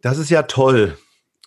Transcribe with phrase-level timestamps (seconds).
[0.00, 0.96] Das ist ja toll.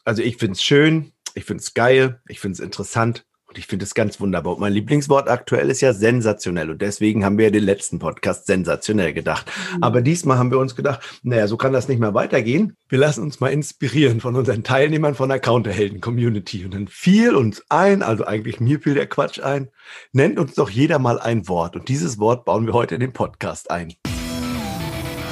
[0.03, 3.65] Also ich finde es schön, ich finde es geil, ich finde es interessant und ich
[3.65, 4.53] finde es ganz wunderbar.
[4.55, 6.69] Und mein Lieblingswort aktuell ist ja sensationell.
[6.69, 9.45] Und deswegen haben wir ja den letzten Podcast sensationell gedacht.
[9.75, 9.83] Mhm.
[9.83, 12.75] Aber diesmal haben wir uns gedacht, naja, so kann das nicht mehr weitergehen.
[12.89, 16.65] Wir lassen uns mal inspirieren von unseren Teilnehmern von der Counterhelden-Community.
[16.65, 19.69] Und dann fiel uns ein, also eigentlich mir fiel der Quatsch ein,
[20.11, 21.77] nennt uns doch jeder mal ein Wort.
[21.77, 23.93] Und dieses Wort bauen wir heute in den Podcast ein.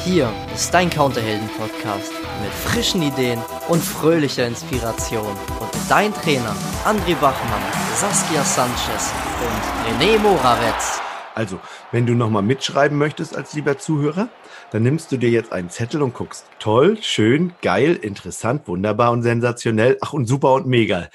[0.05, 5.27] Hier ist dein Counterhelden-Podcast mit frischen Ideen und fröhlicher Inspiration.
[5.59, 7.61] Und dein Trainer André Bachmann,
[7.95, 11.01] Saskia Sanchez und René Moravetz.
[11.35, 11.59] Also,
[11.91, 14.29] wenn du nochmal mitschreiben möchtest als lieber Zuhörer,
[14.71, 16.45] dann nimmst du dir jetzt einen Zettel und guckst.
[16.59, 19.97] Toll, schön, geil, interessant, wunderbar und sensationell.
[20.01, 21.09] Ach, und super und mega.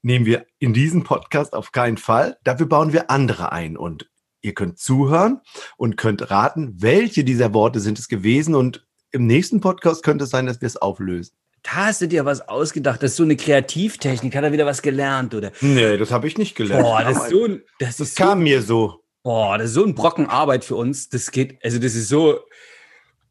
[0.00, 2.38] Nehmen wir in diesem Podcast auf keinen Fall.
[2.44, 3.76] Dafür bauen wir andere ein.
[3.76, 4.08] Und
[4.42, 5.40] ihr könnt zuhören
[5.76, 8.54] und könnt raten, welche dieser Worte sind es gewesen.
[8.54, 11.34] Und im nächsten Podcast könnte es sein, dass wir es auflösen.
[11.62, 13.02] Da hast du dir was ausgedacht.
[13.02, 14.34] Das ist so eine Kreativtechnik.
[14.34, 15.52] Hat er wieder was gelernt, oder?
[15.60, 16.82] Nee, das habe ich nicht gelernt.
[16.82, 19.04] Boah, das, ist so ein, das, das kam so, mir so.
[19.22, 21.08] Boah, das ist so ein Brocken Arbeit für uns.
[21.08, 22.40] Das geht, also das ist so,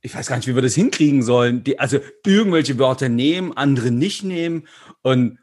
[0.01, 1.63] ich weiß gar nicht, wie wir das hinkriegen sollen.
[1.65, 4.67] Die, also irgendwelche Wörter nehmen, andere nicht nehmen.
[5.01, 5.37] Und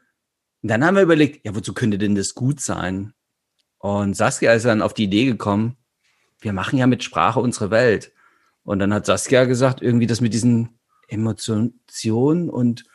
[0.63, 3.13] dann haben wir überlegt, ja, wozu könnte denn das gut sein?
[3.79, 5.77] Und Saskia ist dann auf die Idee gekommen,
[6.41, 8.13] wir machen ja mit Sprache unsere Welt.
[8.63, 11.73] Und dann hat Saskia gesagt, irgendwie das mit diesen Emotionen
[12.49, 12.85] und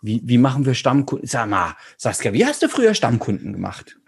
[0.00, 1.28] wie, wie machen wir Stammkunden?
[1.28, 3.98] Sag mal, Saskia, wie hast du früher Stammkunden gemacht?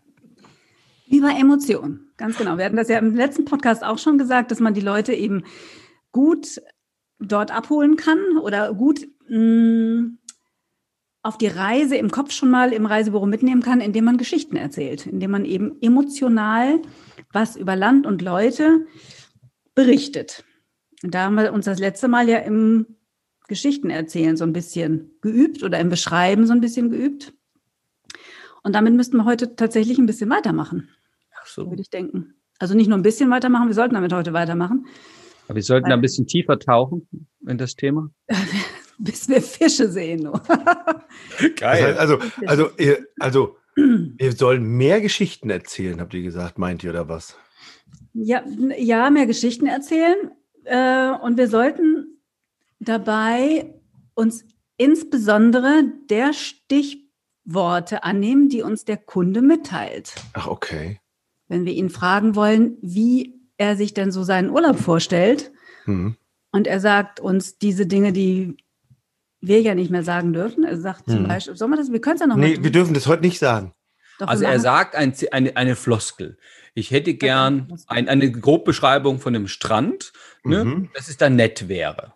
[1.08, 2.58] Über Emotionen, ganz genau.
[2.58, 5.44] Wir hatten das ja im letzten Podcast auch schon gesagt, dass man die Leute eben
[6.10, 6.60] gut
[7.20, 10.18] dort abholen kann oder gut mh, mm,
[11.24, 15.06] auf die Reise im Kopf schon mal im Reisebüro mitnehmen kann, indem man Geschichten erzählt,
[15.06, 16.80] indem man eben emotional
[17.32, 18.86] was über Land und Leute
[19.74, 20.44] berichtet.
[21.02, 22.86] Und da haben wir uns das letzte Mal ja im
[23.48, 27.32] Geschichten erzählen so ein bisschen geübt oder im Beschreiben so ein bisschen geübt.
[28.62, 30.90] Und damit müssten wir heute tatsächlich ein bisschen weitermachen.
[31.40, 31.70] Ach so.
[31.70, 32.34] Würde ich denken.
[32.58, 34.86] Also nicht nur ein bisschen weitermachen, wir sollten damit heute weitermachen.
[35.46, 37.08] Aber wir sollten da ein bisschen tiefer tauchen
[37.46, 38.10] in das Thema.
[38.98, 40.30] bis wir Fische sehen.
[41.56, 41.96] Geil.
[41.98, 47.08] Also, also, ihr, also, wir sollen mehr Geschichten erzählen, habt ihr gesagt, meint ihr oder
[47.08, 47.36] was?
[48.12, 48.42] Ja,
[48.78, 50.30] ja mehr Geschichten erzählen.
[50.64, 52.18] Äh, und wir sollten
[52.78, 53.74] dabei
[54.14, 54.44] uns
[54.76, 60.14] insbesondere der Stichworte annehmen, die uns der Kunde mitteilt.
[60.32, 61.00] Ach, okay.
[61.48, 65.52] Wenn wir ihn fragen wollen, wie er sich denn so seinen Urlaub vorstellt,
[65.86, 66.16] mhm.
[66.52, 68.56] und er sagt uns diese Dinge, die
[69.46, 70.64] wir ja nicht mehr sagen dürfen.
[70.64, 71.28] Er sagt zum hm.
[71.28, 73.38] Beispiel, sollen wir das, wir können es ja noch Nee, wir dürfen das heute nicht
[73.38, 73.74] sagen.
[74.18, 76.38] Doch, also er sagt ein, eine, eine Floskel.
[76.74, 80.12] Ich hätte gern ein, eine Grobbeschreibung von einem Strand,
[80.44, 80.90] ne, mhm.
[80.94, 82.14] dass es dann nett wäre.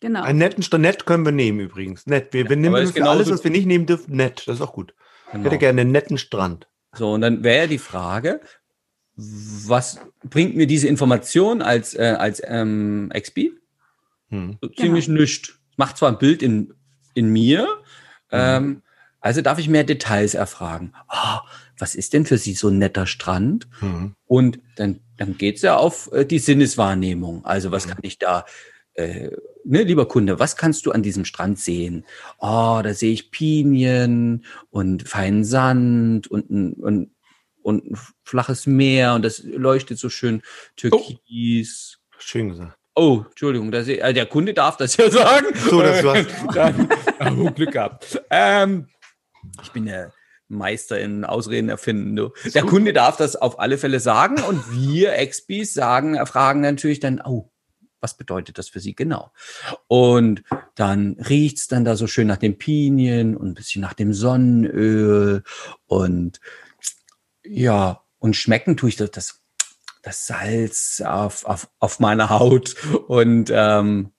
[0.00, 0.22] Genau.
[0.22, 2.06] Einen netten Strand, nett können wir nehmen übrigens.
[2.06, 2.32] Nett.
[2.32, 4.44] Wir, wir nehmen für alles, was wir nicht nehmen dürfen, nett.
[4.46, 4.94] Das ist auch gut.
[5.30, 5.40] Genau.
[5.40, 6.68] Ich hätte gerne einen netten Strand.
[6.92, 8.40] So, und dann wäre die Frage,
[9.16, 13.52] was bringt mir diese Information als, äh, als ähm, XP?
[14.28, 14.58] Hm.
[14.60, 15.20] So ziemlich genau.
[15.20, 16.74] nichts macht zwar ein Bild in,
[17.14, 17.62] in mir,
[18.30, 18.38] mhm.
[18.38, 18.82] ähm,
[19.20, 20.92] also darf ich mehr Details erfragen.
[21.10, 21.38] Oh,
[21.78, 23.66] was ist denn für Sie so ein netter Strand?
[23.80, 24.14] Mhm.
[24.26, 27.46] Und dann, dann geht's ja auf äh, die Sinneswahrnehmung.
[27.46, 27.90] Also was mhm.
[27.90, 28.44] kann ich da,
[28.92, 29.30] äh,
[29.64, 32.04] ne, lieber Kunde, was kannst du an diesem Strand sehen?
[32.38, 37.10] Oh, da sehe ich Pinien und feinen Sand und, und,
[37.62, 40.42] und ein flaches Meer und das leuchtet so schön
[40.76, 42.00] türkis.
[42.12, 42.79] Oh, schön gesagt.
[42.94, 45.46] Oh, Entschuldigung, das, äh, der Kunde darf das ja sagen.
[45.54, 46.26] So, das war's.
[46.54, 46.88] Dann,
[47.38, 48.20] oh, Glück gehabt.
[48.30, 48.88] Ähm,
[49.62, 50.12] ich bin der
[50.48, 52.16] Meister in Ausreden erfinden.
[52.16, 52.30] Du.
[52.54, 57.22] Der Kunde darf das auf alle Fälle sagen und wir Expis sagen, fragen natürlich dann,
[57.24, 57.52] oh,
[58.00, 59.30] was bedeutet das für Sie genau?
[59.86, 60.42] Und
[60.74, 65.42] dann riecht's dann da so schön nach den Pinien und ein bisschen nach dem Sonnenöl
[65.86, 66.40] und
[67.44, 69.40] ja, und schmecken tue ich das, das
[70.02, 72.74] das Salz auf, auf, auf meiner Haut
[73.08, 74.12] und ähm,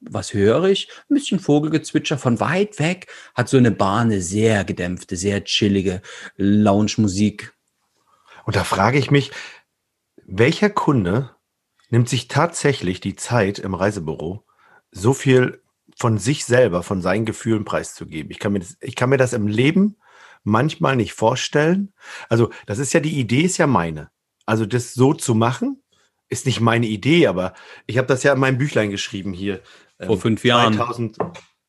[0.00, 0.88] was höre ich?
[1.08, 3.08] Ein bisschen Vogelgezwitscher von weit weg.
[3.34, 6.00] Hat so eine Bahne, sehr gedämpfte, sehr chillige
[6.36, 7.52] Lounge-Musik.
[8.46, 9.30] Und da frage ich mich,
[10.26, 11.30] welcher Kunde
[11.90, 14.44] nimmt sich tatsächlich die Zeit im Reisebüro,
[14.90, 15.62] so viel
[15.96, 18.30] von sich selber, von seinen Gefühlen preiszugeben?
[18.30, 19.96] Ich kann mir das, ich kann mir das im Leben
[20.44, 21.92] manchmal nicht vorstellen.
[22.30, 24.10] Also, das ist ja die Idee, ist ja meine.
[24.50, 25.80] Also das so zu machen,
[26.28, 27.54] ist nicht meine Idee, aber
[27.86, 29.62] ich habe das ja in meinem Büchlein geschrieben hier.
[30.00, 30.74] Vor ähm, fünf Jahren.
[30.74, 31.18] 2000,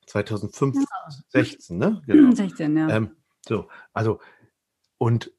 [0.07, 1.11] 2005, ja.
[1.29, 2.01] 16, ne?
[2.07, 2.31] Genau.
[2.35, 2.89] 16, ja.
[2.89, 3.15] Ähm,
[3.47, 4.19] so, also,
[4.97, 5.31] und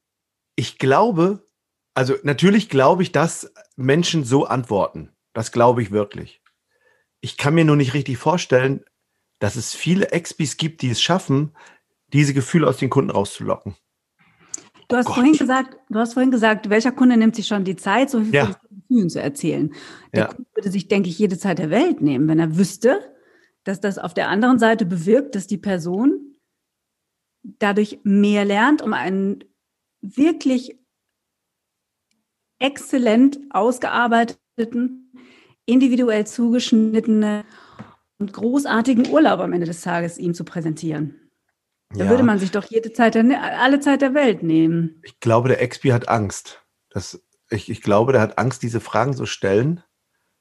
[0.55, 1.45] ich glaube,
[1.93, 5.11] also natürlich glaube ich, dass Menschen so antworten.
[5.33, 6.41] Das glaube ich wirklich.
[7.19, 8.85] Ich kann mir nur nicht richtig vorstellen,
[9.39, 11.57] dass es viele Expis gibt, die es schaffen,
[12.07, 13.75] diese Gefühle aus den Kunden rauszulocken.
[14.93, 18.11] Du hast, vorhin gesagt, du hast vorhin gesagt, welcher Kunde nimmt sich schon die Zeit,
[18.11, 18.45] so viel ja.
[18.45, 19.73] von Gefühlen zu erzählen.
[20.13, 20.27] Der ja.
[20.27, 22.99] Kunde würde sich, denke ich, jede Zeit der Welt nehmen, wenn er wüsste,
[23.63, 26.35] dass das auf der anderen Seite bewirkt, dass die Person
[27.41, 29.43] dadurch mehr lernt, um einen
[30.01, 30.77] wirklich
[32.59, 35.11] exzellent ausgearbeiteten,
[35.65, 37.45] individuell zugeschnittenen
[38.19, 41.22] und großartigen Urlaub am Ende des Tages ihm zu präsentieren.
[41.93, 42.09] Da ja.
[42.09, 44.99] würde man sich doch jede Zeit, alle Zeit der Welt nehmen.
[45.03, 46.63] Ich glaube, der Expi hat Angst.
[46.89, 49.83] Das, ich, ich glaube, der hat Angst, diese Fragen zu stellen,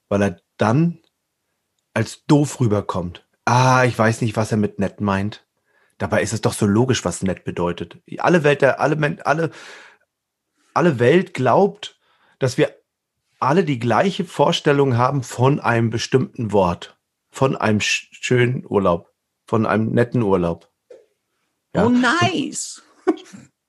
[0.08, 1.00] weil er dann
[1.94, 3.26] als doof rüberkommt.
[3.44, 5.46] Ah, ich weiß nicht, was er mit nett meint.
[5.98, 7.98] Dabei ist es doch so logisch, was nett bedeutet.
[8.18, 9.50] Alle Welt, alle, alle,
[10.74, 12.00] alle Welt glaubt,
[12.38, 12.74] dass wir
[13.40, 16.98] alle die gleiche Vorstellung haben von einem bestimmten Wort,
[17.30, 19.12] von einem schönen Urlaub,
[19.44, 20.71] von einem netten Urlaub.
[21.74, 21.86] Ja.
[21.86, 22.82] Oh, nice.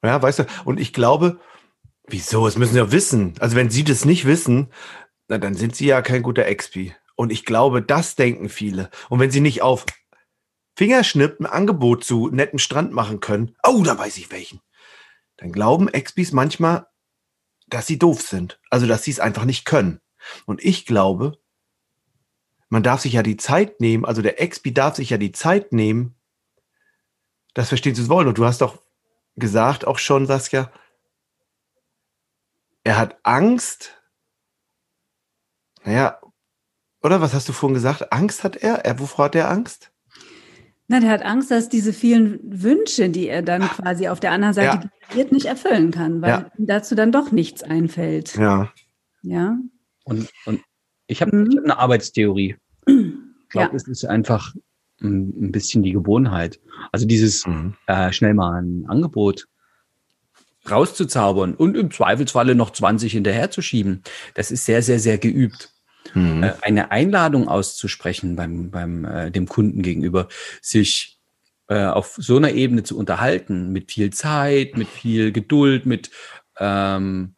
[0.05, 1.39] Ja, weißt du, und ich glaube,
[2.05, 2.45] wieso?
[2.45, 3.35] Es müssen ja wissen.
[3.39, 4.69] Also, wenn sie das nicht wissen,
[5.29, 6.93] na, dann sind sie ja kein guter Expi.
[7.15, 8.89] Und ich glaube, das denken viele.
[9.07, 9.85] Und wenn sie nicht auf
[10.75, 14.59] Fingerschnipp ein Angebot zu netten Strand machen können, oh, da weiß ich welchen,
[15.37, 16.87] dann glauben Expis manchmal,
[17.67, 18.59] dass sie doof sind.
[18.69, 20.01] Also, dass sie es einfach nicht können.
[20.45, 21.37] Und ich glaube,
[22.67, 25.71] man darf sich ja die Zeit nehmen, also der Expi darf sich ja die Zeit
[25.71, 26.15] nehmen,
[27.53, 28.27] das verstehen sie wollen.
[28.27, 28.81] Und du hast doch
[29.35, 30.71] gesagt, auch schon, Saskia,
[32.83, 34.01] er hat Angst.
[35.83, 36.19] Naja,
[37.01, 38.11] oder was hast du vorhin gesagt?
[38.13, 38.85] Angst hat er?
[38.85, 39.91] er wovor hat er Angst?
[40.87, 44.53] Na, der hat Angst, dass diese vielen Wünsche, die er dann quasi auf der anderen
[44.53, 45.23] Seite ja.
[45.31, 46.51] nicht erfüllen kann, weil ja.
[46.57, 48.35] ihm dazu dann doch nichts einfällt.
[48.35, 48.71] Ja.
[49.21, 49.57] Ja.
[50.03, 50.61] Und, und
[51.07, 51.57] ich habe mhm.
[51.57, 52.57] hab eine Arbeitstheorie.
[52.85, 53.75] Ich glaube, ja.
[53.75, 54.53] es ist einfach
[55.03, 56.59] ein bisschen die Gewohnheit.
[56.91, 57.75] Also dieses mhm.
[57.87, 59.47] äh, schnell mal ein Angebot
[60.69, 64.03] rauszuzaubern und im Zweifelsfalle noch 20 hinterherzuschieben,
[64.33, 65.69] das ist sehr, sehr, sehr geübt.
[66.13, 66.43] Mhm.
[66.43, 70.27] Äh, eine Einladung auszusprechen beim, beim äh, dem Kunden gegenüber,
[70.61, 71.19] sich
[71.67, 76.11] äh, auf so einer Ebene zu unterhalten, mit viel Zeit, mit viel Geduld, mit
[76.59, 77.35] ähm,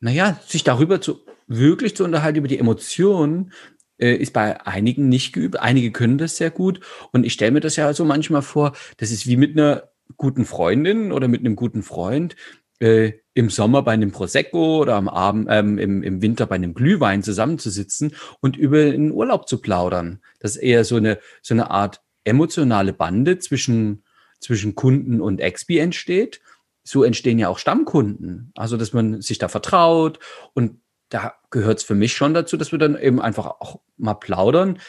[0.00, 3.52] naja, sich darüber zu wirklich zu unterhalten, über die Emotionen,
[3.98, 5.60] äh, ist bei einigen nicht geübt.
[5.60, 6.80] Einige können das sehr gut.
[7.12, 9.84] Und ich stelle mir das ja so manchmal vor, das ist wie mit einer
[10.16, 12.36] guten Freundin oder mit einem guten Freund
[12.80, 16.74] äh, im Sommer bei einem Prosecco oder am Abend ähm, im, im Winter bei einem
[16.74, 20.20] Glühwein zusammenzusitzen und über den Urlaub zu plaudern.
[20.40, 24.04] Das ist eher so eine so eine Art emotionale Bande zwischen
[24.40, 26.40] zwischen Kunden und Expi entsteht.
[26.82, 28.52] So entstehen ja auch Stammkunden.
[28.54, 30.18] Also dass man sich da vertraut
[30.52, 30.80] und
[31.14, 34.80] da gehört es für mich schon dazu, dass wir dann eben einfach auch mal plaudern,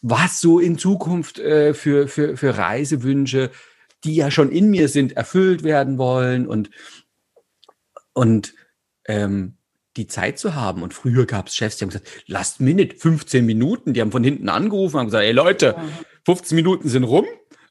[0.00, 3.50] was so in Zukunft äh, für, für, für Reisewünsche,
[4.02, 6.70] die ja schon in mir sind, erfüllt werden wollen und,
[8.14, 8.54] und
[9.06, 9.58] ähm,
[9.98, 10.82] die Zeit zu haben.
[10.82, 14.24] Und früher gab es Chefs, die haben gesagt, last minute, 15 Minuten, die haben von
[14.24, 15.76] hinten angerufen, haben gesagt, ey Leute,
[16.24, 17.26] 15 Minuten sind rum,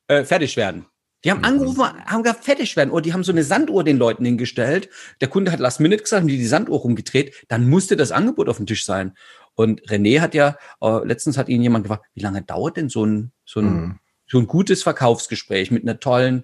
[0.08, 0.86] äh, fertig werden.
[1.24, 1.46] Die haben mhm.
[1.46, 2.92] angerufen, haben gesagt, fertig werden.
[2.92, 4.90] Oder die haben so eine Sanduhr den Leuten hingestellt.
[5.22, 7.46] Der Kunde hat Last Minute gesagt, haben die die Sanduhr rumgedreht.
[7.48, 9.14] Dann musste das Angebot auf dem Tisch sein.
[9.56, 13.06] Und René hat ja, äh, letztens hat ihn jemand gefragt, wie lange dauert denn so
[13.06, 14.00] ein, so ein, mhm.
[14.28, 16.44] so ein gutes Verkaufsgespräch mit einer tollen,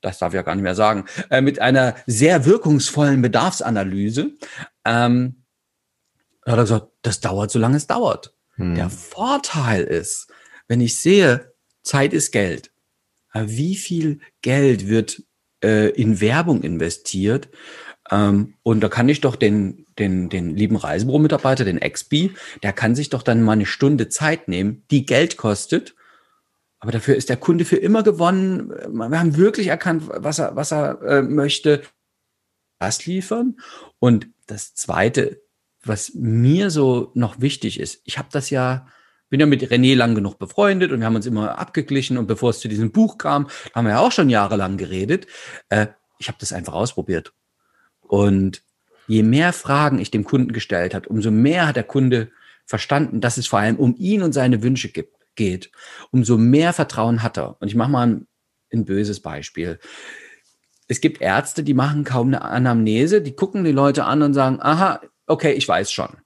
[0.00, 4.32] das darf ich ja gar nicht mehr sagen, äh, mit einer sehr wirkungsvollen Bedarfsanalyse.
[4.84, 5.42] Ähm,
[6.44, 8.34] hat er gesagt, das dauert, solange es dauert.
[8.56, 8.74] Mhm.
[8.74, 10.28] Der Vorteil ist,
[10.68, 12.70] wenn ich sehe, Zeit ist Geld
[13.46, 15.22] wie viel Geld wird
[15.62, 17.48] äh, in Werbung investiert.
[18.10, 22.30] Ähm, und da kann ich doch den, den, den lieben Reisebüro-Mitarbeiter, den XB,
[22.62, 25.94] der kann sich doch dann mal eine Stunde Zeit nehmen, die Geld kostet.
[26.78, 28.68] Aber dafür ist der Kunde für immer gewonnen.
[28.68, 31.82] Wir haben wirklich erkannt, was er, was er äh, möchte.
[32.78, 33.56] Das liefern.
[33.98, 35.40] Und das Zweite,
[35.82, 38.86] was mir so noch wichtig ist, ich habe das ja
[39.28, 42.50] bin ja mit René lang genug befreundet und wir haben uns immer abgeglichen und bevor
[42.50, 45.26] es zu diesem Buch kam, haben wir ja auch schon jahrelang geredet.
[45.68, 47.32] Äh, ich habe das einfach ausprobiert.
[48.00, 48.62] Und
[49.08, 52.30] je mehr Fragen ich dem Kunden gestellt hat, umso mehr hat der Kunde
[52.64, 55.70] verstanden, dass es vor allem um ihn und seine Wünsche gibt, geht.
[56.10, 57.60] Umso mehr Vertrauen hat er.
[57.60, 58.26] Und ich mache mal ein,
[58.72, 59.78] ein böses Beispiel.
[60.88, 64.60] Es gibt Ärzte, die machen kaum eine Anamnese, die gucken die Leute an und sagen,
[64.60, 66.16] aha, okay, ich weiß schon.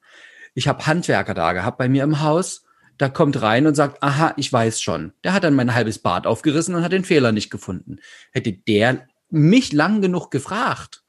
[0.55, 2.65] Ich habe Handwerker da gehabt bei mir im Haus
[3.01, 5.15] da kommt rein und sagt, aha, ich weiß schon.
[5.25, 7.97] Der hat dann mein halbes Bad aufgerissen und hat den Fehler nicht gefunden.
[8.31, 11.03] Hätte der mich lang genug gefragt,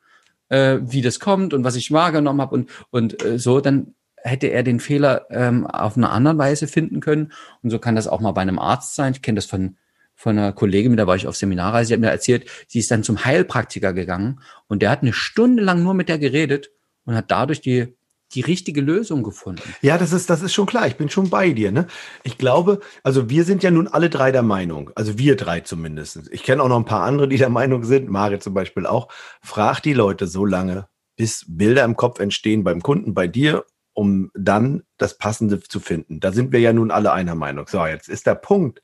[0.48, 4.48] äh, wie das kommt und was ich wahrgenommen habe und, und äh, so, dann hätte
[4.48, 7.34] er den Fehler ähm, auf eine andere Weise finden können.
[7.62, 9.12] Und so kann das auch mal bei einem Arzt sein.
[9.12, 9.76] Ich kenne das von,
[10.16, 12.90] von einer Kollegin, mit der war ich auf Seminarreise, die hat mir erzählt, sie ist
[12.90, 16.72] dann zum Heilpraktiker gegangen und der hat eine Stunde lang nur mit der geredet
[17.04, 17.98] und hat dadurch die
[18.36, 19.62] die richtige Lösung gefunden.
[19.82, 20.88] Ja, das ist, das ist schon klar.
[20.88, 21.72] Ich bin schon bei dir.
[21.72, 21.88] Ne?
[22.24, 26.30] Ich glaube, also wir sind ja nun alle drei der Meinung, also wir drei zumindest.
[26.32, 29.10] Ich kenne auch noch ein paar andere, die der Meinung sind, Marit zum Beispiel auch.
[29.42, 34.32] Frag die Leute so lange, bis Bilder im Kopf entstehen beim Kunden, bei dir, um
[34.34, 36.20] dann das Passende zu finden.
[36.20, 37.68] Da sind wir ja nun alle einer Meinung.
[37.68, 38.82] So, jetzt ist der Punkt.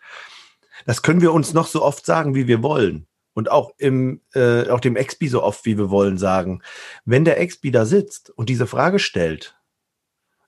[0.85, 4.67] Das können wir uns noch so oft sagen, wie wir wollen und auch im äh,
[4.67, 6.63] auch dem Expi so oft wie wir wollen sagen,
[7.05, 9.55] wenn der Expi da sitzt und diese Frage stellt,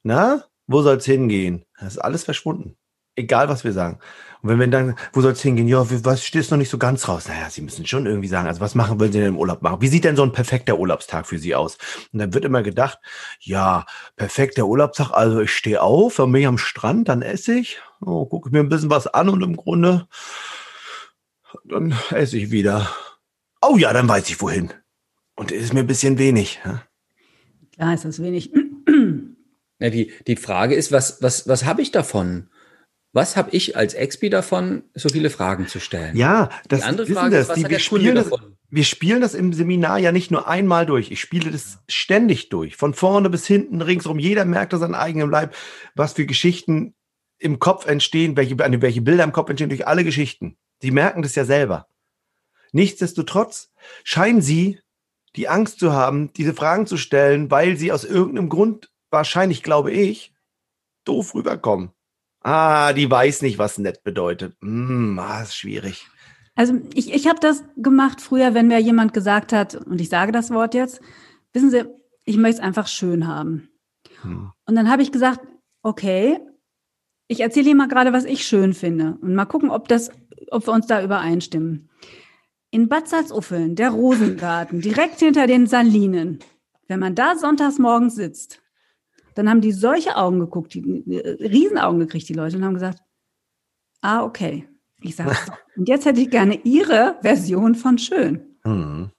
[0.02, 1.66] na, wo soll's hingehen?
[1.80, 2.78] Das ist alles verschwunden.
[3.16, 4.00] Egal, was wir sagen.
[4.42, 5.68] Und wenn wir dann, wo soll's hingehen?
[5.68, 7.28] Ja, was steht noch nicht so ganz raus?
[7.28, 9.82] Naja, Sie müssen schon irgendwie sagen, also was machen wollen Sie denn im Urlaub machen?
[9.82, 11.78] Wie sieht denn so ein perfekter Urlaubstag für Sie aus?
[12.12, 12.98] Und dann wird immer gedacht,
[13.40, 18.26] ja, perfekter Urlaubstag, also ich stehe auf, dann bin am Strand, dann esse ich, oh,
[18.26, 20.08] gucke mir ein bisschen was an und im Grunde
[21.66, 22.90] dann esse ich wieder.
[23.62, 24.74] Oh ja, dann weiß ich wohin.
[25.36, 26.60] Und ist mir ein bisschen wenig.
[26.66, 26.84] Ja?
[27.74, 28.52] Klar ist das wenig.
[29.80, 32.50] Ja, die, die Frage ist, was, was, was habe ich davon?
[33.14, 36.16] Was habe ich als Expi davon, so viele Fragen zu stellen?
[36.16, 38.30] Ja, das die andere Frage das, ist, was die, hat wir, spielen das,
[38.70, 41.12] wir spielen das im Seminar ja nicht nur einmal durch.
[41.12, 42.76] Ich spiele das ständig durch.
[42.76, 44.20] Von vorne bis hinten, ringsrum.
[44.20, 45.56] Jeder merkt das an eigenem Leib,
[45.96, 46.94] was für Geschichten
[47.40, 50.58] im Kopf entstehen, welche, welche Bilder im Kopf entstehen durch alle Geschichten.
[50.82, 51.88] Sie merken das ja selber.
[52.72, 53.72] Nichtsdestotrotz
[54.04, 54.80] scheinen sie
[55.36, 59.92] die Angst zu haben, diese Fragen zu stellen, weil sie aus irgendeinem Grund, wahrscheinlich glaube
[59.92, 60.34] ich,
[61.06, 61.92] doof rüberkommen.
[62.42, 64.56] Ah, die weiß nicht, was nett bedeutet.
[64.62, 66.08] Hm, ah, ist schwierig.
[66.56, 70.32] Also ich, ich habe das gemacht früher, wenn mir jemand gesagt hat, und ich sage
[70.32, 71.02] das Wort jetzt,
[71.54, 71.86] wissen Sie,
[72.26, 73.70] ich möchte es einfach schön haben.
[74.22, 74.52] Hm.
[74.66, 75.42] Und dann habe ich gesagt,
[75.82, 76.40] okay,
[77.28, 80.12] ich erzähle Ihnen mal gerade, was ich schön finde und mal gucken, ob das,
[80.52, 81.90] ob wir uns da übereinstimmen.
[82.72, 86.40] In Bad Salzuffeln, der Rosengarten, direkt hinter den Salinen.
[86.88, 88.62] Wenn man da sonntags morgens sitzt,
[89.36, 93.00] dann haben die solche Augen geguckt, die äh, Riesenaugen gekriegt, die Leute, und haben gesagt,
[94.02, 94.68] ah, okay.
[95.02, 95.36] Ich sage,
[95.78, 98.58] und jetzt hätte ich gerne Ihre Version von schön.
[98.66, 99.12] Mhm.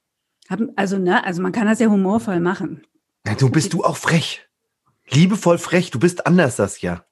[0.76, 2.82] Also, ne, also man kann das ja humorvoll machen.
[3.26, 4.46] Ja, du bist du auch frech.
[5.08, 7.04] Liebevoll frech, du bist anders das ja.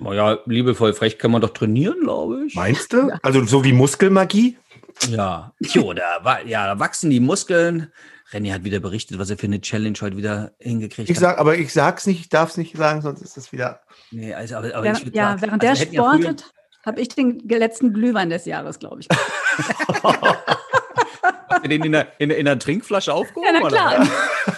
[0.00, 2.54] Naja, liebevoll frech kann man doch trainieren, glaube ich.
[2.54, 3.08] Meinst du?
[3.08, 3.18] Ja.
[3.22, 4.56] Also so wie Muskelmagie?
[5.08, 5.52] Ja.
[5.60, 7.92] Jo, da, ja, da wachsen die Muskeln.
[8.32, 11.22] René hat wieder berichtet, was er für eine Challenge heute wieder hingekriegt ich hat.
[11.22, 13.80] Sag, aber ich sag's nicht, ich darf es nicht sagen, sonst ist es wieder.
[14.10, 16.46] Nee, also, aber, aber ja, ich ja sagen, während also der sportet, ja
[16.84, 19.08] habe ich den letzten Glühwein des Jahres, glaube ich.
[21.48, 23.54] Hast du den in der, in, in der Trinkflasche aufgehoben?
[23.54, 24.08] Ja, na klar.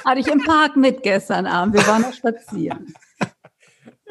[0.05, 1.75] Hatte ich im Park mit gestern Abend.
[1.75, 2.95] Wir waren noch spazieren.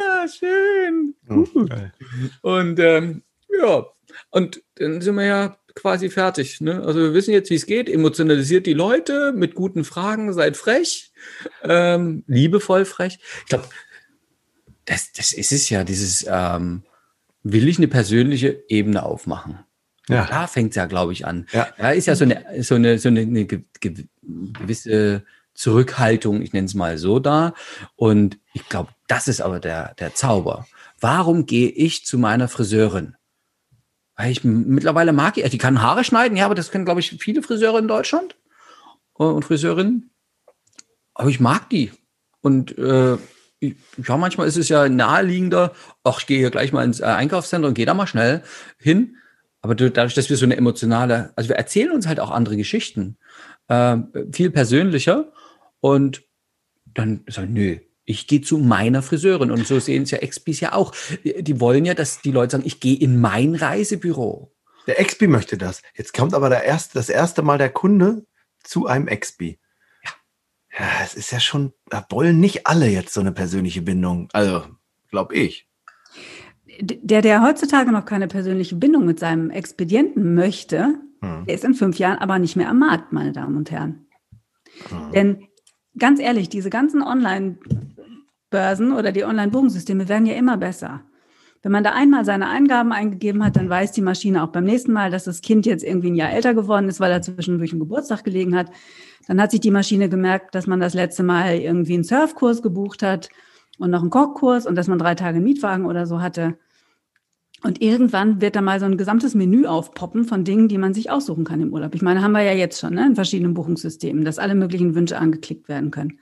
[0.01, 1.15] Ja, schön.
[1.29, 1.45] Oh,
[2.41, 3.85] und ähm, ja,
[4.29, 6.61] und dann sind wir ja quasi fertig.
[6.61, 6.81] Ne?
[6.83, 7.89] Also wir wissen jetzt, wie es geht.
[7.89, 11.11] Emotionalisiert die Leute mit guten Fragen, seid frech,
[11.63, 13.19] ähm, liebevoll frech.
[13.39, 13.65] Ich glaube,
[14.85, 16.83] das, das ist es ja, dieses, ähm,
[17.43, 19.59] will ich eine persönliche Ebene aufmachen?
[20.09, 20.25] Ja.
[20.25, 21.47] Da fängt es ja, glaube ich, an.
[21.53, 21.67] Ja.
[21.77, 26.73] Da ist ja so eine, so eine, so eine, eine gewisse Zurückhaltung, ich nenne es
[26.73, 27.53] mal so da.
[27.95, 30.65] Und ich glaube, das ist aber der, der Zauber.
[30.99, 33.15] Warum gehe ich zu meiner Friseurin?
[34.15, 37.41] Weil ich mittlerweile mag, die kann Haare schneiden, ja, aber das können, glaube ich, viele
[37.41, 38.35] Friseure in Deutschland
[39.13, 40.11] und Friseurinnen.
[41.13, 41.91] Aber ich mag die.
[42.41, 43.17] Und äh,
[43.61, 47.69] ja, manchmal ist es ja naheliegender, ach, ich gehe hier gleich mal ins äh, Einkaufszentrum
[47.69, 48.43] und gehe da mal schnell
[48.77, 49.17] hin.
[49.61, 53.17] Aber dadurch, dass wir so eine emotionale, also wir erzählen uns halt auch andere Geschichten,
[53.67, 53.97] äh,
[54.31, 55.31] viel persönlicher.
[55.79, 56.23] Und
[56.85, 59.51] dann sagen, nö, ich gehe zu meiner Friseurin.
[59.51, 60.93] Und so sehen es ja Expis ja auch.
[61.23, 64.53] Die wollen ja, dass die Leute sagen, ich gehe in mein Reisebüro.
[64.87, 65.81] Der Expi möchte das.
[65.95, 68.25] Jetzt kommt aber der erste, das erste Mal der Kunde
[68.63, 69.59] zu einem Expi.
[70.03, 70.11] Ja.
[70.79, 74.29] ja, es ist ja schon, da wollen nicht alle jetzt so eine persönliche Bindung.
[74.33, 74.63] Also,
[75.09, 75.67] glaube ich.
[76.79, 81.45] Der, der heutzutage noch keine persönliche Bindung mit seinem Expedienten möchte, hm.
[81.45, 84.07] der ist in fünf Jahren aber nicht mehr am Markt, meine Damen und Herren.
[84.89, 85.11] Hm.
[85.13, 85.47] Denn
[85.97, 91.03] ganz ehrlich, diese ganzen Online-Börsen oder die Online-Buchungssysteme werden ja immer besser.
[91.63, 94.93] Wenn man da einmal seine Eingaben eingegeben hat, dann weiß die Maschine auch beim nächsten
[94.93, 97.79] Mal, dass das Kind jetzt irgendwie ein Jahr älter geworden ist, weil er zwischendurch einen
[97.79, 98.71] Geburtstag gelegen hat.
[99.27, 103.03] Dann hat sich die Maschine gemerkt, dass man das letzte Mal irgendwie einen Surfkurs gebucht
[103.03, 103.29] hat
[103.77, 106.57] und noch einen Kochkurs und dass man drei Tage Mietwagen oder so hatte.
[107.63, 111.11] Und irgendwann wird da mal so ein gesamtes Menü aufpoppen von Dingen, die man sich
[111.11, 111.93] aussuchen kann im Urlaub.
[111.93, 115.17] Ich meine, haben wir ja jetzt schon ne, in verschiedenen Buchungssystemen, dass alle möglichen Wünsche
[115.17, 116.19] angeklickt werden können.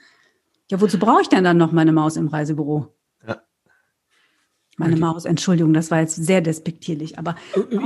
[0.69, 2.93] Ja, wozu brauche ich denn dann noch meine Maus im Reisebüro?
[3.25, 3.41] Ja.
[4.77, 7.35] Meine Maus, Entschuldigung, das war jetzt sehr despektierlich, aber.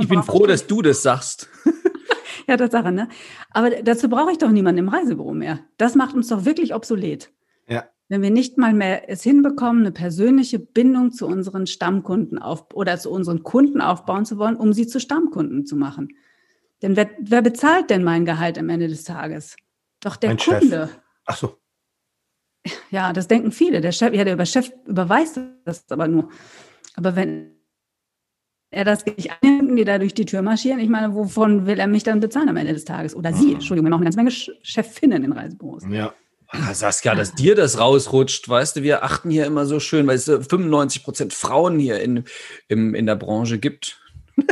[0.00, 1.48] Ich bin froh, dass du das sagst.
[2.48, 3.08] ja, Tatsache, ne?
[3.50, 5.60] Aber dazu brauche ich doch niemanden im Reisebüro mehr.
[5.76, 7.32] Das macht uns doch wirklich obsolet.
[7.68, 7.84] Ja.
[8.08, 12.98] Wenn wir nicht mal mehr es hinbekommen, eine persönliche Bindung zu unseren Stammkunden auf oder
[12.98, 16.08] zu unseren Kunden aufbauen zu wollen, um sie zu Stammkunden zu machen.
[16.82, 19.56] Denn wer, wer bezahlt denn mein Gehalt am Ende des Tages?
[20.00, 20.88] Doch der Mein Kunde.
[20.88, 21.00] Chef.
[21.24, 21.56] Ach so.
[22.90, 23.80] Ja, das denken viele.
[23.80, 26.28] Der Chef, ja, der Chef überweist das aber nur.
[26.96, 27.52] Aber wenn
[28.70, 31.86] er das nicht annimmt die da durch die Tür marschieren, ich meine, wovon will er
[31.86, 33.14] mich dann bezahlen am Ende des Tages?
[33.16, 33.54] Oder sie, Mhm.
[33.54, 35.84] Entschuldigung, wir haben auch eine ganze Menge Chefinnen in Reisebüros.
[35.90, 36.12] Ja.
[36.62, 40.16] Ah, Saskia, dass dir das rausrutscht, weißt du, wir achten hier immer so schön, weil
[40.16, 42.24] es äh, 95 Prozent Frauen hier in,
[42.68, 44.00] im, in der Branche gibt.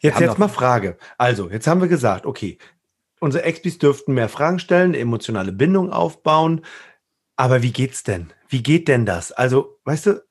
[0.00, 0.96] Jetzt, jetzt mal Frage.
[1.16, 2.58] Also, jetzt haben wir gesagt, okay,
[3.18, 6.64] unsere Expis dürften mehr Fragen stellen, emotionale Bindung aufbauen.
[7.34, 8.32] Aber wie geht's denn?
[8.48, 9.32] Wie geht denn das?
[9.32, 10.24] Also, weißt du,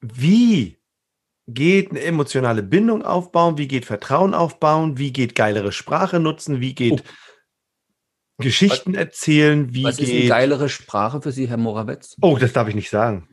[0.00, 0.78] wie
[1.46, 3.56] geht eine emotionale Bindung aufbauen?
[3.56, 4.98] Wie geht Vertrauen aufbauen?
[4.98, 6.60] Wie geht geilere Sprache nutzen?
[6.60, 7.04] Wie geht
[8.38, 9.74] Geschichten erzählen?
[9.74, 10.28] Wie Was ist eine geht.
[10.28, 12.16] geilere Sprache für Sie, Herr Morawetz?
[12.20, 13.28] Oh, das darf ich nicht sagen.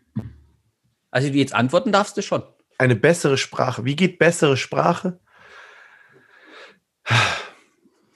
[1.12, 2.44] Also die jetzt antworten darfst du schon.
[2.78, 3.86] Eine bessere Sprache.
[3.86, 5.20] Wie geht bessere Sprache?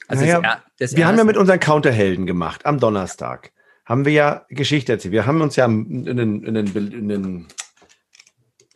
[0.08, 3.52] Also Naja, das, das Wir haben ja mit unseren Counterhelden gemacht am Donnerstag.
[3.86, 5.12] Haben wir ja Geschichte erzählt.
[5.12, 7.48] Wir haben uns ja in den, in den, in den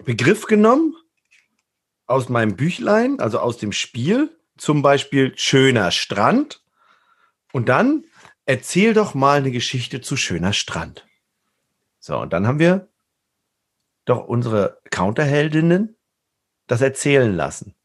[0.06, 0.96] Begriff genommen
[2.06, 6.63] aus meinem Büchlein, also aus dem Spiel, zum Beispiel schöner Strand.
[7.54, 8.04] Und dann
[8.46, 11.08] erzähl doch mal eine Geschichte zu schöner Strand.
[12.00, 12.90] So, und dann haben wir
[14.06, 15.96] doch unsere Counterheldinnen
[16.68, 17.76] das erzählen lassen.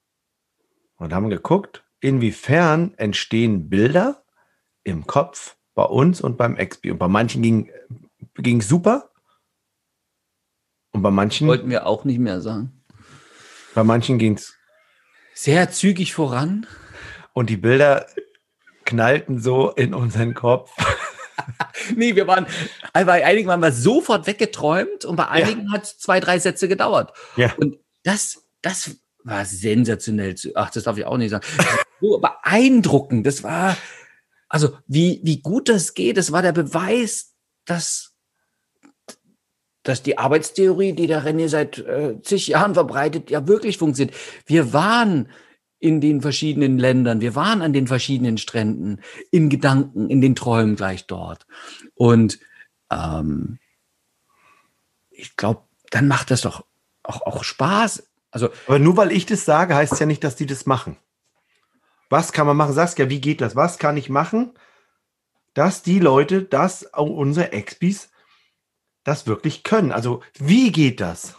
[0.97, 4.25] Und haben geguckt, inwiefern entstehen Bilder
[4.83, 6.91] im Kopf bei uns und beim Expi.
[6.91, 7.71] Und bei manchen ging
[8.35, 9.11] ging super.
[10.93, 12.83] Und bei manchen, wollten wir auch nicht mehr sagen.
[13.75, 14.55] bei manchen ging es.
[15.35, 16.67] Sehr zügig voran.
[17.33, 18.07] Und die Bilder
[18.89, 20.73] knallten so in unseren Kopf.
[21.95, 22.47] Nee, wir waren,
[22.93, 26.69] also bei einigen waren wir sofort weggeträumt und bei einigen hat es zwei, drei Sätze
[26.69, 27.13] gedauert.
[27.37, 27.55] Ja.
[27.57, 30.35] Und das, das war sensationell.
[30.55, 31.47] Ach, das darf ich auch nicht sagen.
[32.01, 33.27] So beeindruckend.
[33.27, 33.77] Das war,
[34.49, 36.17] also wie, wie gut das geht.
[36.17, 38.15] Das war der Beweis, dass,
[39.85, 44.17] dass die Arbeitstheorie, die der René seit äh, zig Jahren verbreitet, ja wirklich funktioniert.
[44.45, 45.29] Wir waren
[45.81, 50.75] in den verschiedenen Ländern, wir waren an den verschiedenen Stränden, in Gedanken, in den Träumen
[50.77, 51.47] gleich dort.
[51.95, 52.39] Und
[52.91, 53.59] ähm,
[55.11, 56.65] ich glaube, dann macht das doch
[57.03, 58.09] auch, auch Spaß.
[58.31, 60.97] Also Aber nur weil ich das sage, heißt es ja nicht, dass die das machen.
[62.11, 62.75] Was kann man machen?
[62.75, 63.55] Saskia, wie geht das?
[63.57, 64.53] Was kann ich machen,
[65.55, 68.11] dass die Leute, dass auch unsere Expis
[69.05, 69.93] das wirklich können?
[69.93, 71.35] Also, wie geht das?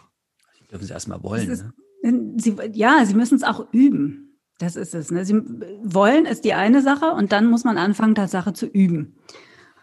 [0.71, 1.49] dürfen sie erstmal wollen.
[1.49, 1.63] Ist-
[2.01, 2.33] Ne?
[2.37, 4.28] Sie, ja, sie müssen es auch üben.
[4.59, 5.09] Das ist es.
[5.09, 5.25] Ne?
[5.25, 5.41] Sie
[5.83, 9.15] wollen ist die eine Sache und dann muss man anfangen, Tatsache zu üben.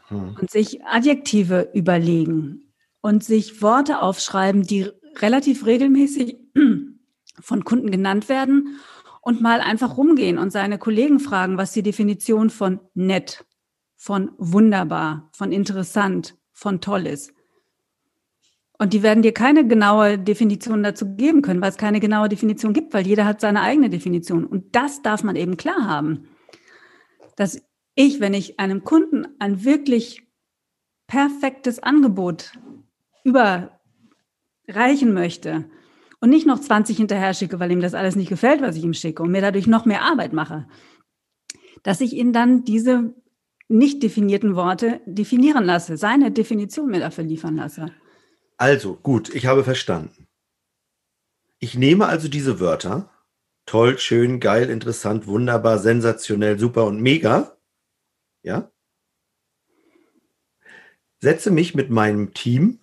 [0.08, 0.36] Hm.
[0.38, 6.36] Und sich Adjektive überlegen und sich Worte aufschreiben, die relativ regelmäßig
[7.40, 8.78] von Kunden genannt werden
[9.22, 13.44] und mal einfach rumgehen und seine Kollegen fragen, was die Definition von nett,
[13.96, 17.32] von wunderbar, von interessant, von toll ist.
[18.78, 22.74] Und die werden dir keine genaue Definition dazu geben können, weil es keine genaue Definition
[22.74, 24.44] gibt, weil jeder hat seine eigene Definition.
[24.44, 26.28] Und das darf man eben klar haben,
[27.36, 27.62] dass
[27.94, 30.26] ich, wenn ich einem Kunden ein wirklich
[31.06, 32.52] perfektes Angebot
[33.24, 35.64] überreichen möchte
[36.20, 38.94] und nicht noch 20 hinterher schicke, weil ihm das alles nicht gefällt, was ich ihm
[38.94, 40.68] schicke und mir dadurch noch mehr Arbeit mache,
[41.82, 43.14] dass ich ihn dann diese
[43.68, 47.90] nicht definierten Worte definieren lasse, seine Definition mir dafür liefern lasse.
[48.56, 50.26] Also, gut, ich habe verstanden.
[51.58, 53.10] Ich nehme also diese Wörter,
[53.66, 57.56] toll, schön, geil, interessant, wunderbar, sensationell, super und mega,
[58.42, 58.70] ja,
[61.18, 62.80] setze mich mit meinem Team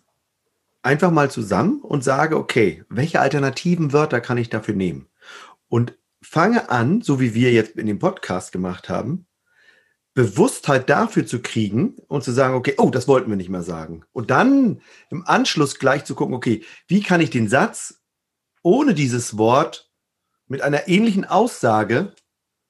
[0.82, 5.08] einfach mal zusammen und sage, okay, welche alternativen Wörter kann ich dafür nehmen?
[5.70, 9.28] Und fange an, so wie wir jetzt in dem Podcast gemacht haben,
[10.14, 14.04] Bewusstheit dafür zu kriegen und zu sagen, okay, oh, das wollten wir nicht mehr sagen.
[14.12, 18.02] Und dann im Anschluss gleich zu gucken, okay, wie kann ich den Satz
[18.62, 19.92] ohne dieses Wort
[20.48, 22.14] mit einer ähnlichen Aussage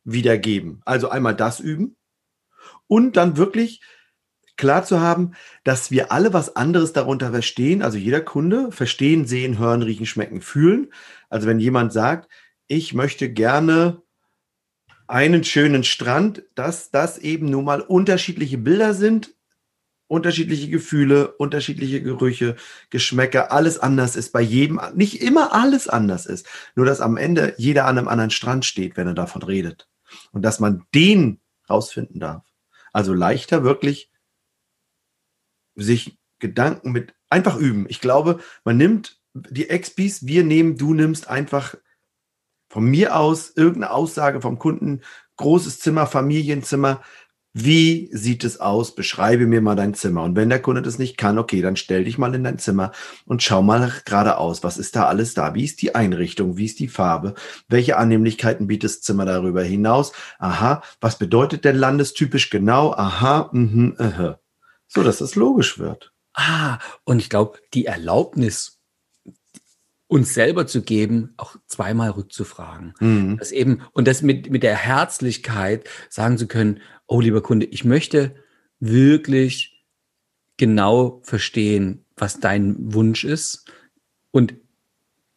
[0.06, 0.82] wiedergeben?
[0.86, 1.98] Also einmal das üben
[2.88, 3.82] und dann wirklich
[4.56, 5.32] klar zu haben,
[5.64, 7.82] dass wir alle was anderes darunter verstehen.
[7.82, 10.94] Also jeder Kunde verstehen, sehen, hören, riechen, schmecken, fühlen.
[11.30, 12.30] Also wenn jemand sagt,
[12.68, 14.02] ich möchte gerne
[15.08, 19.34] einen schönen Strand, dass das eben nun mal unterschiedliche Bilder sind
[20.14, 22.56] unterschiedliche Gefühle, unterschiedliche Gerüche,
[22.92, 26.48] Geschmäcker, alles anders ist bei jedem, nicht immer alles anders ist.
[26.76, 29.90] Nur dass am Ende jeder an einem anderen Strand steht, wenn er davon redet.
[30.32, 32.44] Und dass man den rausfinden darf.
[32.92, 34.12] Also leichter wirklich
[35.76, 37.88] sich Gedanken mit einfach üben.
[37.90, 41.76] Ich glaube, man nimmt die Expis, wir nehmen, du nimmst einfach
[42.74, 45.02] von mir aus irgendeine Aussage vom Kunden,
[45.38, 47.02] großes Zimmer, Familienzimmer,
[47.54, 48.96] wie sieht es aus?
[48.96, 50.24] Beschreibe mir mal dein Zimmer.
[50.24, 52.92] Und wenn der Kunde das nicht kann, okay, dann stell dich mal in dein Zimmer
[53.28, 54.64] und schau mal geradeaus.
[54.64, 55.54] Was ist da alles da?
[55.54, 56.58] Wie ist die Einrichtung?
[56.58, 57.36] Wie ist die Farbe?
[57.68, 60.12] Welche Annehmlichkeiten bietet das Zimmer darüber hinaus?
[60.40, 62.92] Aha, was bedeutet denn landestypisch genau?
[62.94, 64.40] Aha, mhm, aha.
[64.88, 66.12] So, dass das logisch wird.
[66.34, 68.73] Ah, und ich glaube, die Erlaubnis,
[70.14, 72.94] uns selber zu geben, auch zweimal rückzufragen.
[73.00, 73.38] Mhm.
[73.40, 77.84] Das eben, und das mit, mit der Herzlichkeit sagen zu können, oh lieber Kunde, ich
[77.84, 78.36] möchte
[78.80, 79.84] wirklich
[80.58, 83.66] genau verstehen, was dein Wunsch ist.
[84.30, 84.54] Und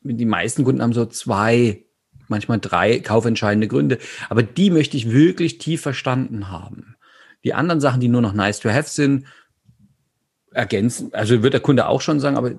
[0.03, 1.87] die meisten Kunden haben so zwei,
[2.29, 3.97] manchmal drei kaufentscheidende Gründe.
[4.29, 6.97] Aber die möchte ich wirklich tief verstanden haben.
[7.45, 9.25] Die anderen Sachen, die nur noch nice to have sind,
[10.57, 12.53] ergänzen, also wird der Kunde auch schon sagen, aber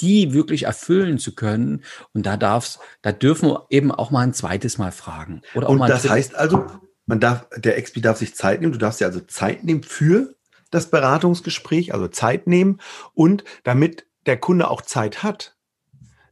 [0.00, 4.34] die wirklich erfüllen zu können und da darf's, da dürfen wir eben auch mal ein
[4.34, 5.42] zweites Mal fragen.
[5.54, 6.66] Oder auch und mal das heißt also,
[7.06, 10.34] man darf, der XP darf sich Zeit nehmen, du darfst ja also Zeit nehmen für
[10.70, 12.80] das Beratungsgespräch, also Zeit nehmen
[13.14, 15.56] und damit der Kunde auch Zeit hat,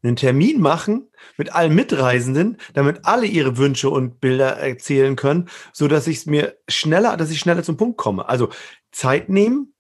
[0.03, 5.87] einen Termin machen mit allen Mitreisenden, damit alle ihre Wünsche und Bilder erzählen können, so
[5.87, 8.29] dass ich es mir schneller, dass ich schneller zum Punkt komme.
[8.29, 8.49] Also
[8.91, 9.72] Zeit nehmen,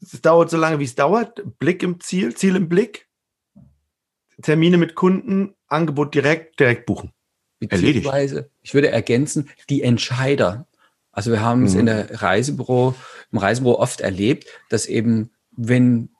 [0.00, 3.08] es dauert so lange, wie es dauert, Blick im Ziel, Ziel im Blick,
[4.42, 7.12] Termine mit Kunden, Angebot direkt, direkt buchen.
[7.58, 10.66] Beziehungsweise, ich würde ergänzen, die Entscheider.
[11.10, 11.66] Also wir haben mhm.
[11.66, 12.94] es in der Reisebüro,
[13.32, 16.10] im Reisebüro oft erlebt, dass eben, wenn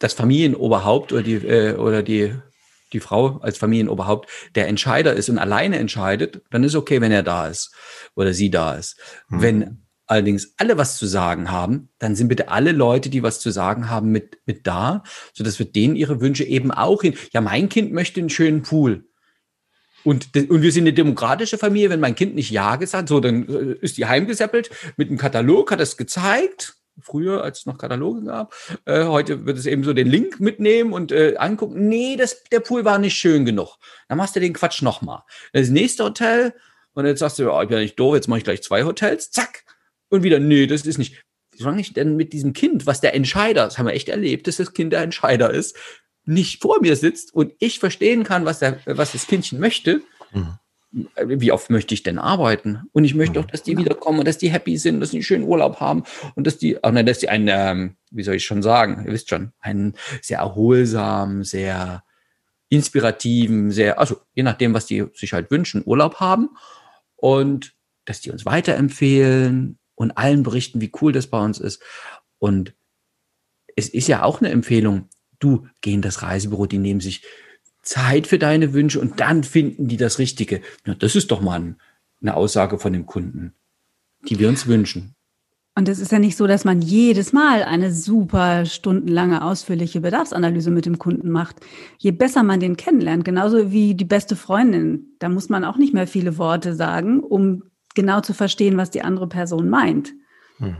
[0.00, 2.34] das Familienoberhaupt oder die, äh, oder die,
[2.92, 7.22] die Frau als Familienoberhaupt der Entscheider ist und alleine entscheidet, dann ist okay, wenn er
[7.22, 7.72] da ist
[8.16, 8.98] oder sie da ist.
[9.28, 9.42] Mhm.
[9.42, 13.50] Wenn allerdings alle was zu sagen haben, dann sind bitte alle Leute, die was zu
[13.50, 17.14] sagen haben, mit, mit da, so dass wir denen ihre Wünsche eben auch hin.
[17.32, 19.04] Ja, mein Kind möchte einen schönen Pool.
[20.04, 21.90] Und, und wir sind eine demokratische Familie.
[21.90, 25.70] Wenn mein Kind nicht Ja gesagt so, dann äh, ist die heimgeseppelt mit einem Katalog,
[25.70, 26.74] hat es gezeigt.
[27.00, 28.54] Früher, als es noch Kataloge gab.
[28.84, 31.88] Äh, heute wird es eben so den Link mitnehmen und äh, angucken.
[31.88, 33.76] Nee, das, der Pool war nicht schön genug.
[34.08, 35.22] Dann machst du den Quatsch nochmal.
[35.52, 36.54] Das nächste Hotel.
[36.94, 38.82] Und jetzt sagst du, oh, ich bin ja nicht doof, jetzt mache ich gleich zwei
[38.82, 39.30] Hotels.
[39.30, 39.64] Zack.
[40.08, 41.22] Und wieder, nee, das ist nicht.
[41.52, 44.46] Wie soll ich denn mit diesem Kind, was der Entscheider, das haben wir echt erlebt,
[44.46, 45.76] dass das Kind der Entscheider ist,
[46.24, 50.58] nicht vor mir sitzt und ich verstehen kann, was, der, was das Kindchen möchte, mhm.
[51.16, 52.82] wie oft möchte ich denn arbeiten?
[52.92, 53.44] Und ich möchte mhm.
[53.44, 56.04] auch, dass die wiederkommen und dass die happy sind, dass sie einen schönen Urlaub haben
[56.36, 59.12] und dass die, auch nein, dass die einen, ähm, wie soll ich schon sagen, ihr
[59.12, 62.04] wisst schon, einen sehr erholsamen, sehr
[62.68, 66.50] inspirativen, sehr, also je nachdem, was die sich halt wünschen, Urlaub haben
[67.16, 71.82] und dass die uns weiterempfehlen und allen berichten, wie cool das bei uns ist.
[72.38, 72.74] Und
[73.76, 75.08] es ist ja auch eine Empfehlung,
[75.40, 77.24] du, geh in das Reisebüro, die nehmen sich
[77.82, 80.60] Zeit für deine Wünsche und dann finden die das Richtige.
[80.86, 81.74] Ja, das ist doch mal
[82.20, 83.54] eine Aussage von dem Kunden,
[84.28, 85.14] die wir uns wünschen.
[85.74, 90.72] Und es ist ja nicht so, dass man jedes Mal eine super stundenlange ausführliche Bedarfsanalyse
[90.72, 91.56] mit dem Kunden macht.
[91.98, 95.94] Je besser man den kennenlernt, genauso wie die beste Freundin, da muss man auch nicht
[95.94, 97.62] mehr viele Worte sagen, um
[97.98, 100.14] genau zu verstehen, was die andere Person meint.
[100.60, 100.76] Mhm.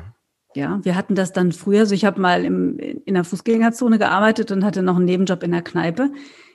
[0.54, 1.84] Ja, wir hatten das dann früher.
[1.84, 5.50] So, ich habe mal im, in der Fußgängerzone gearbeitet und hatte noch einen Nebenjob in
[5.50, 6.10] der Kneipe.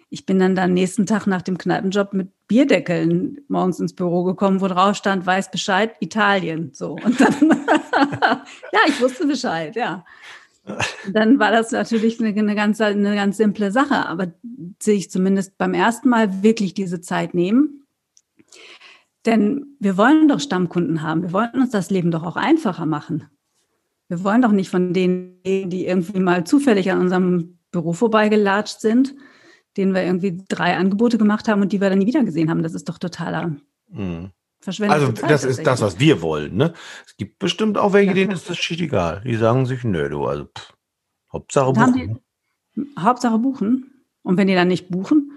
[0.10, 4.62] Ich bin dann am nächsten Tag nach dem Kneipenjob mit Bierdeckeln morgens ins Büro gekommen,
[4.62, 6.72] wo drauf stand, weiß Bescheid, Italien.
[6.74, 6.94] So.
[6.94, 7.50] Und dann,
[8.72, 10.06] ja, ich wusste Bescheid, ja.
[11.12, 14.32] Dann war das natürlich eine, eine, ganz, eine ganz simple Sache, aber
[14.82, 17.83] sehe ich zumindest beim ersten Mal wirklich diese Zeit nehmen.
[19.26, 21.22] Denn wir wollen doch Stammkunden haben.
[21.22, 23.30] Wir wollen uns das Leben doch auch einfacher machen.
[24.10, 29.16] Wir wollen doch nicht von denen, die irgendwie mal zufällig an unserem Büro vorbeigelatscht sind,
[29.78, 32.64] denen wir irgendwie drei Angebote gemacht haben und die wir dann nie wieder gesehen haben.
[32.64, 33.56] Das ist doch totaler
[33.90, 34.32] mhm.
[34.66, 36.56] Also Zeit, das ist das, was wir wollen.
[36.56, 36.74] Ne?
[37.06, 38.14] Es gibt bestimmt auch welche, ja.
[38.14, 39.22] denen ist das shit egal.
[39.26, 40.74] Die sagen sich, nö, du, also pff,
[41.34, 42.22] Hauptsache buchen.
[42.76, 44.06] Die, Hauptsache buchen.
[44.22, 45.34] Und wenn die dann nicht buchen,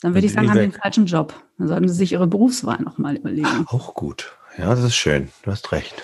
[0.00, 1.34] dann würde ich sagen, haben die einen falschen Job.
[1.58, 3.66] Dann sollten sie sich ihre Berufswahl nochmal überlegen.
[3.66, 4.36] Auch gut.
[4.56, 5.28] Ja, das ist schön.
[5.42, 5.94] Du hast recht.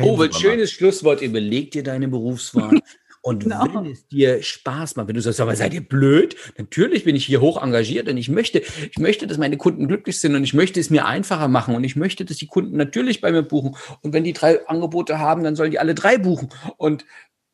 [0.00, 1.22] Oh, was schönes Schlusswort.
[1.22, 2.80] Überleg dir deine Berufswahl.
[3.20, 3.66] Und genau.
[3.74, 6.36] wenn es dir Spaß macht, wenn du sagst, aber seid ihr blöd?
[6.56, 10.20] Natürlich bin ich hier hoch engagiert und ich möchte, ich möchte, dass meine Kunden glücklich
[10.20, 13.20] sind und ich möchte es mir einfacher machen und ich möchte, dass die Kunden natürlich
[13.20, 13.76] bei mir buchen.
[14.02, 16.48] Und wenn die drei Angebote haben, dann sollen die alle drei buchen.
[16.76, 17.04] Und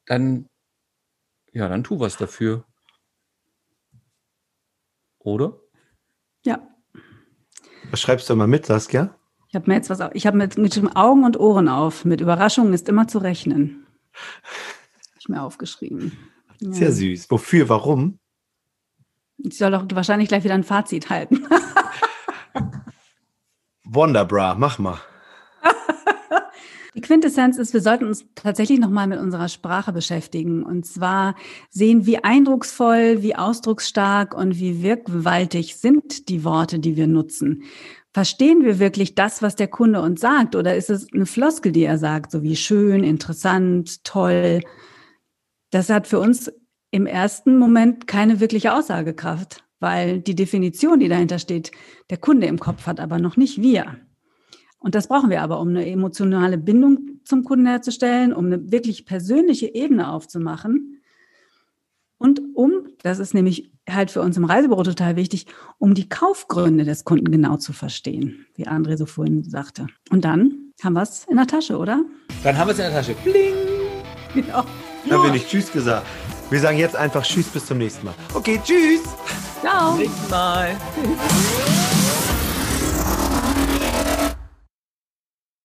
[0.06, 0.48] dann,
[1.52, 2.64] ja, dann tu was dafür.
[5.18, 5.58] Oder?
[6.44, 6.58] Ja.
[7.90, 9.14] Was schreibst du mal mit, Saskia?
[9.48, 12.04] Ich habe mir jetzt was, auf- ich habe mit, mit Augen und Ohren auf.
[12.04, 13.86] Mit Überraschungen ist immer zu rechnen.
[14.12, 16.12] Habe ich mir aufgeschrieben.
[16.60, 17.30] Sehr süß.
[17.30, 17.68] Wofür?
[17.68, 18.18] Warum?
[19.38, 21.46] Ich soll doch wahrscheinlich gleich wieder ein Fazit halten.
[23.84, 24.98] Wonderbra, mach mal.
[26.94, 31.34] Die Quintessenz ist, wir sollten uns tatsächlich nochmal mit unserer Sprache beschäftigen und zwar
[31.68, 37.64] sehen, wie eindrucksvoll, wie ausdrucksstark und wie wirkgewaltig sind die Worte, die wir nutzen.
[38.12, 41.82] Verstehen wir wirklich das, was der Kunde uns sagt oder ist es eine Floskel, die
[41.82, 44.60] er sagt, so wie schön, interessant, toll?
[45.70, 46.52] Das hat für uns
[46.92, 51.72] im ersten Moment keine wirkliche Aussagekraft, weil die Definition, die dahinter steht,
[52.08, 53.96] der Kunde im Kopf hat, aber noch nicht wir.
[54.84, 59.06] Und das brauchen wir aber, um eine emotionale Bindung zum Kunden herzustellen, um eine wirklich
[59.06, 61.00] persönliche Ebene aufzumachen.
[62.18, 65.46] Und um, das ist nämlich halt für uns im Reisebüro total wichtig,
[65.78, 69.86] um die Kaufgründe des Kunden genau zu verstehen, wie André so vorhin sagte.
[70.10, 72.04] Und dann haben wir es in der Tasche, oder?
[72.42, 73.14] Dann haben wir es in der Tasche.
[73.24, 73.54] Bling!
[74.34, 74.64] Genau.
[75.08, 76.06] Da bin ich Tschüss gesagt.
[76.50, 78.14] Wir sagen jetzt einfach Tschüss, bis zum nächsten Mal.
[78.34, 79.00] Okay, Tschüss.
[79.62, 79.96] Ciao.
[79.96, 80.76] Nächstes Mal.